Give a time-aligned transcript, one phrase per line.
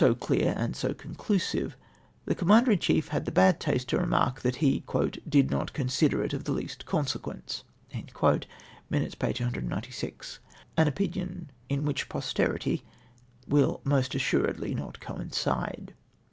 [0.19, 1.77] clear and so conclusive,
[2.25, 4.83] the Comma nder in cliief had the bad taste to remark that he"
[5.29, 8.03] did not consider it of the least consequence T
[8.89, 9.27] (Minutes, p.
[9.27, 10.39] 196.)
[10.75, 12.83] An opinion in which posterity
[13.47, 15.93] will assuredly not coincide.